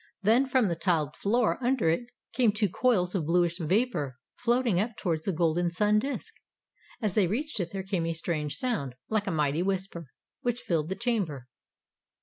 Then 0.23 0.47
from 0.47 0.67
the 0.67 0.73
tiled 0.75 1.15
floor 1.15 1.59
under 1.63 1.87
it 1.87 2.05
came 2.33 2.51
two 2.51 2.69
coils 2.69 3.13
of 3.13 3.27
bluish 3.27 3.59
vapour 3.59 4.17
floating 4.35 4.79
up 4.79 4.97
toward 4.97 5.21
the 5.23 5.31
golden 5.31 5.69
sun 5.69 5.99
disk. 5.99 6.33
As 7.03 7.13
they 7.13 7.27
reached 7.27 7.59
it 7.59 7.69
there 7.69 7.83
came 7.83 8.07
a 8.07 8.13
strange 8.13 8.55
sound, 8.55 8.95
like 9.09 9.27
a 9.27 9.31
mighty 9.31 9.61
whisper, 9.61 10.07
which 10.41 10.61
filled 10.61 10.89
the 10.89 10.95
chamber. 10.95 11.47